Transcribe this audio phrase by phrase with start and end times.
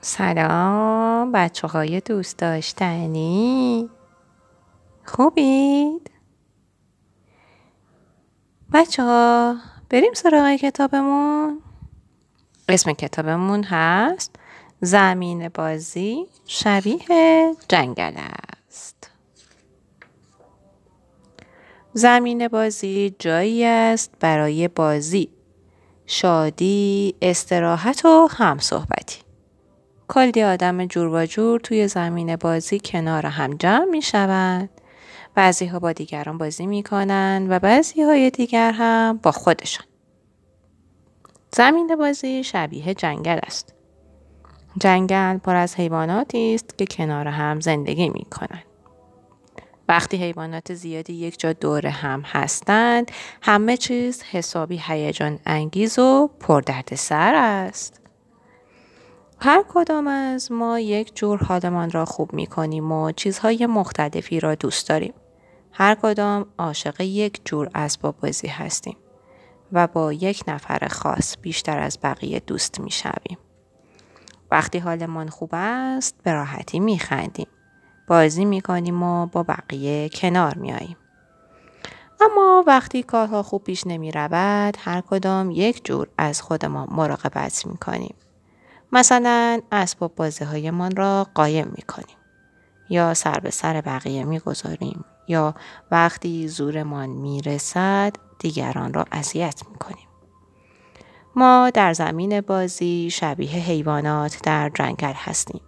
[0.00, 3.90] سلام بچه های دوست داشتنی.
[5.04, 6.10] خوبید؟
[8.72, 9.56] بچه ها
[9.90, 11.62] بریم سراغ کتابمون.
[12.68, 14.36] اسم کتابمون هست
[14.80, 19.10] زمین بازی شبیه جنگل است.
[21.92, 25.28] زمین بازی جایی است برای بازی
[26.06, 29.29] شادی استراحت و همصحبتی.
[30.10, 34.70] کلی آدم جور و جور توی زمین بازی کنار هم جمع می شوند.
[35.34, 39.86] بعضی ها با دیگران بازی می کنند و بعضی های دیگر هم با خودشان.
[41.52, 43.74] زمین بازی شبیه جنگل است.
[44.80, 48.64] جنگل پر از حیواناتی است که کنار هم زندگی می کنند.
[49.88, 53.10] وقتی حیوانات زیادی یک جا دور هم هستند
[53.42, 58.00] همه چیز حسابی هیجان انگیز و پردردسر است.
[59.42, 64.54] هر کدام از ما یک جور حالمان را خوب می کنیم و چیزهای مختلفی را
[64.54, 65.14] دوست داریم.
[65.72, 68.96] هر کدام عاشق یک جور اسباب بازی هستیم
[69.72, 73.38] و با یک نفر خاص بیشتر از بقیه دوست می شویم.
[74.50, 77.48] وقتی حالمان خوب است به راحتی می خندیم.
[78.08, 80.96] بازی می کنیم و با بقیه کنار می آییم.
[82.20, 87.76] اما وقتی کارها خوب پیش نمی رود هر کدام یک جور از خودمان مراقبت می
[87.76, 88.14] کنیم.
[88.92, 92.16] مثلا اسباب بازی هایمان را قایم می کنیم
[92.88, 95.54] یا سر به سر بقیه می گذاریم یا
[95.90, 100.08] وقتی زورمان می رسد دیگران را اذیت می کنیم.
[101.36, 105.60] ما در زمین بازی شبیه حیوانات در جنگل هستیم.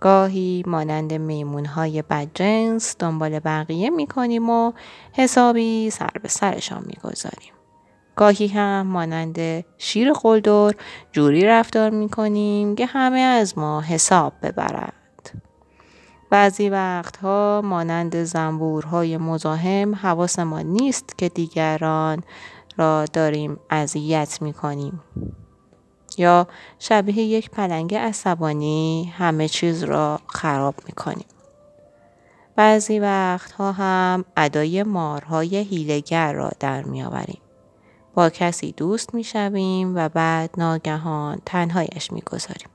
[0.00, 4.72] گاهی مانند میمون های بدجنس دنبال بقیه می کنیم و
[5.12, 7.52] حسابی سر به سرشان می گذاریم.
[8.16, 10.74] گاهی هم مانند شیر قلدر
[11.12, 14.94] جوری رفتار می کنیم که همه از ما حساب ببرد.
[16.30, 19.94] بعضی وقتها مانند زنبورهای مزاحم
[20.38, 22.22] ما نیست که دیگران
[22.76, 25.00] را داریم اذیت می کنیم.
[26.18, 26.46] یا
[26.78, 31.26] شبیه یک پلنگ عصبانی همه چیز را خراب می کنیم.
[32.56, 37.43] بعضی وقتها هم ادای مارهای هیلگر را در می آوریم.
[38.14, 42.68] با کسی دوست می شویم و بعد ناگهان تنهایش می گذاریم.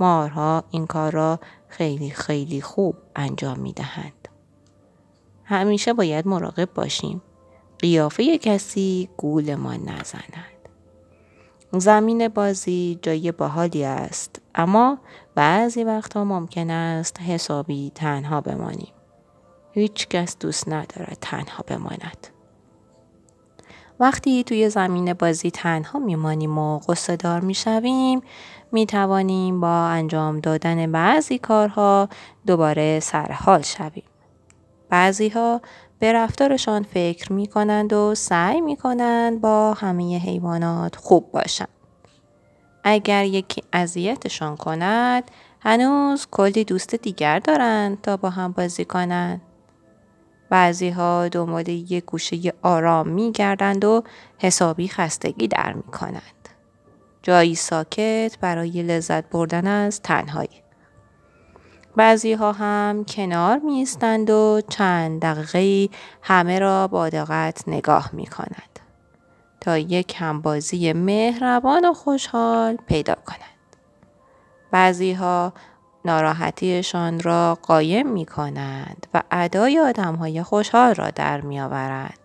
[0.00, 4.28] مارها این کار را خیلی خیلی خوب انجام می دهند.
[5.44, 7.22] همیشه باید مراقب باشیم.
[7.78, 10.32] قیافه کسی گولمان نزند.
[11.72, 14.98] زمین بازی جای باحالی است اما
[15.34, 18.92] بعضی وقتها ممکن است حسابی تنها بمانیم.
[19.72, 22.28] هیچ کس دوست ندارد تنها بماند.
[24.02, 28.22] وقتی توی زمین بازی تنها میمانیم و قصه دار می‌شویم
[28.72, 32.08] می توانیم با انجام دادن بعضی کارها
[32.46, 34.02] دوباره سر حال شویم.
[34.88, 35.60] بعضی ها
[35.98, 41.68] به رفتارشان فکر می کنند و سعی می کنند با همه حیوانات خوب باشند.
[42.84, 45.30] اگر یکی اذیتشان کند
[45.60, 49.40] هنوز کلی دوست دیگر دارند تا با هم بازی کنند.
[50.52, 54.02] بعضی ها دنبال یک گوشه آرام می گردند و
[54.38, 56.48] حسابی خستگی در می کنند.
[57.22, 60.62] جایی ساکت برای لذت بردن از تنهایی.
[61.96, 63.86] بعضی ها هم کنار می
[64.28, 65.88] و چند دقیقه
[66.22, 68.80] همه را با دقت نگاه می کنند.
[69.60, 73.76] تا یک همبازی مهربان و خوشحال پیدا کنند.
[74.70, 75.52] بعضی ها
[76.04, 82.18] ناراحتیشان را قایم می کنند و ادای آدم های خوشحال را در می آورند.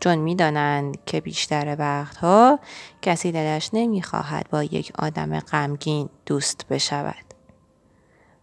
[0.00, 2.58] چون می دانند که بیشتر وقتها
[3.02, 7.24] کسی دلش نمی خواهد با یک آدم غمگین دوست بشود.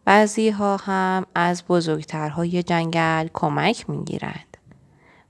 [0.05, 4.57] بعضی ها هم از بزرگترهای جنگل کمک می گیرند.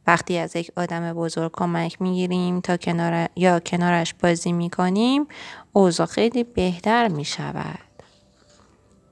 [0.08, 5.28] وقتی از یک آدم بزرگ کمک می گیریم تا کنار یا کنارش بازی می کنیم
[5.74, 7.87] اوضاع خیلی بهتر می شود.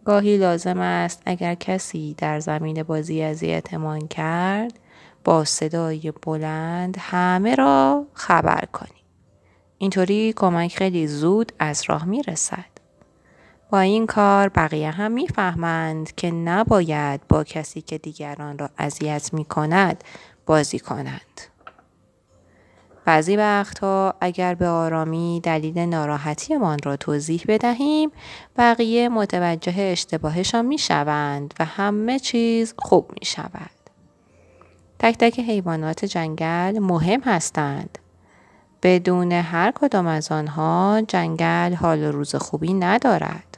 [0.05, 4.79] گاهی لازم است اگر کسی در زمین بازی اذیتمان کرد
[5.23, 9.03] با صدای بلند همه را خبر کنیم.
[9.77, 12.65] اینطوری کمک خیلی زود از راه می رسد.
[13.71, 19.45] با این کار بقیه هم می‌فهمند که نباید با کسی که دیگران را اذیت می
[19.45, 20.03] کند
[20.45, 21.41] بازی کنند.
[23.05, 28.11] بعضی وقتها اگر به آرامی دلیل ناراحتیمان را توضیح بدهیم
[28.57, 33.69] بقیه متوجه اشتباهشان می شوند و همه چیز خوب می شود.
[34.99, 37.97] تک تک حیوانات جنگل مهم هستند.
[38.83, 43.57] بدون هر کدام از آنها جنگل حال و روز خوبی ندارد.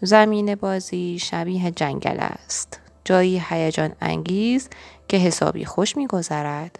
[0.00, 2.80] زمین بازی شبیه جنگل است.
[3.04, 4.68] جایی هیجان انگیز
[5.08, 6.78] که حسابی خوش میگذرد.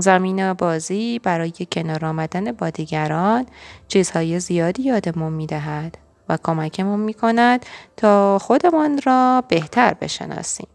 [0.00, 3.46] زمین بازی برای کنار آمدن با دیگران
[3.88, 5.98] چیزهای زیادی یادمون می‌دهد
[6.28, 7.66] و کمکمون می کند
[7.96, 10.68] تا خودمان را بهتر بشناسیم.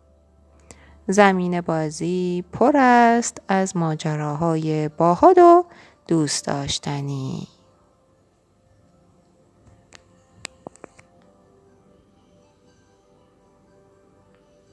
[1.08, 5.64] زمین بازی پر است از ماجراهای باحال و
[6.08, 7.48] دوست داشتنی.